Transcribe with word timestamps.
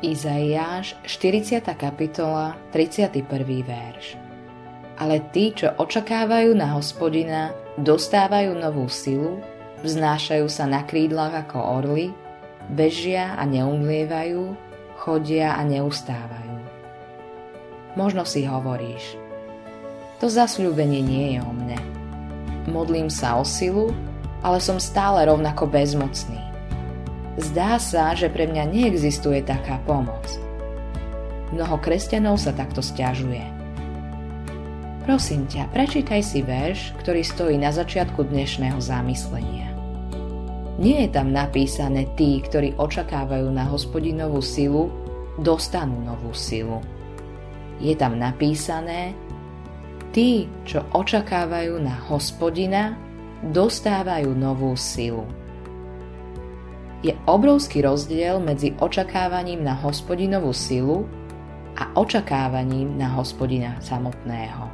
Izaiáš, 0.00 0.96
40. 1.04 1.60
kapitola, 1.76 2.56
31. 2.72 3.20
verš. 3.60 4.16
Ale 4.96 5.20
tí, 5.28 5.52
čo 5.52 5.76
očakávajú 5.76 6.56
na 6.56 6.72
hospodina, 6.72 7.52
dostávajú 7.76 8.56
novú 8.56 8.88
silu, 8.88 9.44
vznášajú 9.84 10.48
sa 10.48 10.64
na 10.64 10.88
krídlach 10.88 11.44
ako 11.44 11.84
orly, 11.84 12.16
bežia 12.72 13.36
a 13.36 13.44
neumlievajú, 13.44 14.56
chodia 14.96 15.60
a 15.60 15.68
neustávajú. 15.68 16.56
Možno 17.92 18.24
si 18.24 18.48
hovoríš, 18.48 19.20
to 20.16 20.32
zasľúbenie 20.32 21.04
nie 21.04 21.36
je 21.36 21.44
o 21.44 21.52
mne. 21.52 21.76
Modlím 22.72 23.12
sa 23.12 23.36
o 23.36 23.44
silu, 23.44 23.92
ale 24.40 24.64
som 24.64 24.80
stále 24.80 25.28
rovnako 25.28 25.68
bezmocný. 25.68 26.49
Zdá 27.40 27.80
sa, 27.80 28.12
že 28.12 28.28
pre 28.28 28.44
mňa 28.44 28.68
neexistuje 28.68 29.40
taká 29.40 29.80
pomoc. 29.88 30.28
Mnoho 31.56 31.80
kresťanov 31.80 32.36
sa 32.36 32.52
takto 32.52 32.84
stiažuje. 32.84 33.40
Prosím 35.08 35.48
ťa, 35.48 35.72
prečítaj 35.72 36.20
si 36.20 36.44
verš, 36.44 36.92
ktorý 37.00 37.24
stojí 37.24 37.56
na 37.56 37.72
začiatku 37.72 38.28
dnešného 38.28 38.76
zamyslenia. 38.76 39.72
Nie 40.76 41.08
je 41.08 41.16
tam 41.16 41.32
napísané 41.32 42.12
tí, 42.12 42.44
ktorí 42.44 42.76
očakávajú 42.76 43.48
na 43.48 43.64
hospodinovú 43.72 44.44
silu, 44.44 44.92
dostanú 45.40 45.96
novú 46.04 46.36
silu. 46.36 46.84
Je 47.80 47.96
tam 47.96 48.20
napísané, 48.20 49.16
tí, 50.12 50.44
čo 50.68 50.84
očakávajú 50.92 51.80
na 51.80 51.96
hospodina, 52.04 53.00
dostávajú 53.48 54.28
novú 54.36 54.76
silu 54.76 55.39
je 57.00 57.16
obrovský 57.24 57.80
rozdiel 57.80 58.40
medzi 58.44 58.76
očakávaním 58.76 59.64
na 59.64 59.72
hospodinovú 59.72 60.52
silu 60.52 61.08
a 61.80 61.88
očakávaním 61.96 63.00
na 63.00 63.08
hospodina 63.16 63.80
samotného. 63.80 64.68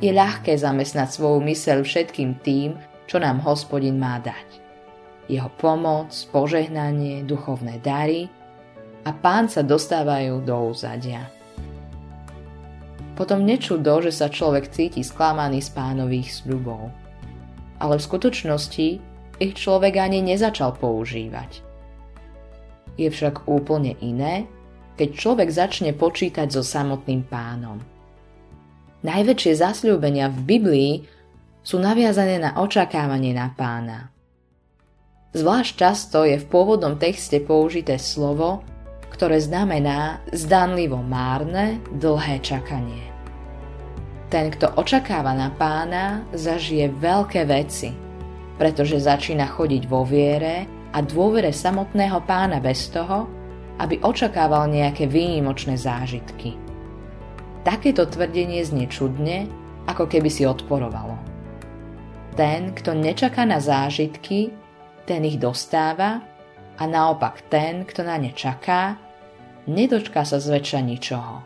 Je 0.00 0.10
ľahké 0.10 0.56
zamestnať 0.56 1.08
svoju 1.12 1.44
myseľ 1.44 1.78
všetkým 1.84 2.40
tým, 2.40 2.76
čo 3.04 3.20
nám 3.20 3.44
hospodin 3.44 4.00
má 4.00 4.16
dať. 4.20 4.64
Jeho 5.28 5.48
pomoc, 5.60 6.12
požehnanie, 6.32 7.24
duchovné 7.24 7.80
dary 7.84 8.28
a 9.04 9.12
pán 9.12 9.48
sa 9.48 9.60
dostávajú 9.60 10.40
do 10.44 10.72
úzadia. 10.72 11.28
Potom 13.14 13.46
nečudo, 13.46 14.02
že 14.02 14.10
sa 14.10 14.26
človek 14.26 14.72
cíti 14.72 15.04
sklamaný 15.06 15.62
z 15.62 15.70
pánových 15.70 16.42
sľubov. 16.42 16.90
Ale 17.78 18.00
v 18.00 18.06
skutočnosti 18.08 19.13
ich 19.42 19.58
človek 19.58 19.98
ani 19.98 20.22
nezačal 20.22 20.76
používať. 20.78 21.62
Je 22.94 23.10
však 23.10 23.50
úplne 23.50 23.98
iné, 23.98 24.46
keď 24.94 25.08
človek 25.18 25.50
začne 25.50 25.90
počítať 25.90 26.46
so 26.54 26.62
samotným 26.62 27.26
pánom. 27.26 27.82
Najväčšie 29.02 29.52
zasľúbenia 29.58 30.30
v 30.30 30.38
Biblii 30.46 30.92
sú 31.66 31.82
naviazané 31.82 32.38
na 32.38 32.56
očakávanie 32.62 33.34
na 33.34 33.50
pána. 33.52 34.14
Zvlášť 35.34 35.72
často 35.74 36.22
je 36.22 36.38
v 36.38 36.46
pôvodnom 36.46 36.94
texte 36.94 37.42
použité 37.42 37.98
slovo, 37.98 38.62
ktoré 39.10 39.42
znamená 39.42 40.22
zdanlivo 40.30 41.02
márne, 41.02 41.82
dlhé 41.90 42.38
čakanie. 42.38 43.10
Ten, 44.30 44.54
kto 44.54 44.78
očakáva 44.78 45.34
na 45.34 45.50
pána, 45.50 46.22
zažije 46.30 46.94
veľké 46.94 47.42
veci– 47.50 47.90
pretože 48.58 49.02
začína 49.02 49.50
chodiť 49.50 49.82
vo 49.90 50.06
viere 50.06 50.66
a 50.94 51.02
dôvere 51.02 51.50
samotného 51.50 52.22
pána 52.22 52.62
bez 52.62 52.86
toho, 52.90 53.26
aby 53.82 53.98
očakával 54.02 54.70
nejaké 54.70 55.10
výnimočné 55.10 55.74
zážitky. 55.74 56.54
Takéto 57.66 58.06
tvrdenie 58.06 58.62
znie 58.62 58.86
čudne, 58.86 59.50
ako 59.90 60.06
keby 60.06 60.30
si 60.30 60.46
odporovalo. 60.46 61.18
Ten, 62.38 62.74
kto 62.74 62.94
nečaká 62.94 63.42
na 63.46 63.58
zážitky, 63.58 64.54
ten 65.06 65.22
ich 65.26 65.38
dostáva 65.38 66.22
a 66.78 66.82
naopak 66.86 67.46
ten, 67.50 67.86
kto 67.86 68.02
na 68.06 68.18
ne 68.18 68.30
čaká, 68.34 68.98
nedočká 69.66 70.26
sa 70.26 70.38
zväčša 70.38 70.80
ničoho. 70.82 71.36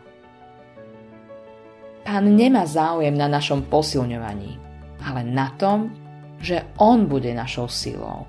Pán 2.05 2.25
nemá 2.33 2.65
záujem 2.65 3.13
na 3.13 3.29
našom 3.29 3.69
posilňovaní, 3.69 4.57
ale 5.05 5.21
na 5.21 5.53
tom, 5.61 5.93
že 6.39 6.63
On 6.79 7.05
bude 7.05 7.31
našou 7.35 7.67
silou. 7.67 8.27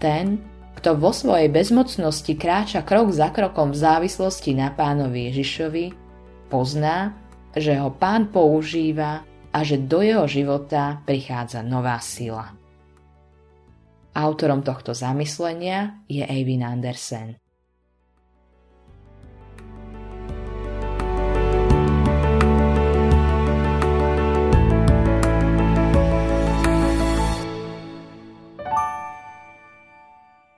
Ten, 0.00 0.40
kto 0.76 0.98
vo 0.98 1.14
svojej 1.14 1.52
bezmocnosti 1.52 2.34
kráča 2.34 2.82
krok 2.82 3.14
za 3.14 3.30
krokom 3.30 3.70
v 3.70 3.78
závislosti 3.78 4.56
na 4.56 4.74
pánovi 4.74 5.30
Ježišovi, 5.30 5.84
pozná, 6.50 7.14
že 7.54 7.76
ho 7.78 7.92
pán 7.92 8.32
používa 8.32 9.22
a 9.52 9.58
že 9.62 9.78
do 9.78 10.00
jeho 10.00 10.24
života 10.24 11.04
prichádza 11.04 11.60
nová 11.60 12.00
sila. 12.00 12.56
Autorom 14.12 14.60
tohto 14.60 14.92
zamyslenia 14.92 16.04
je 16.08 16.24
Eivin 16.24 16.64
Andersen. 16.64 17.41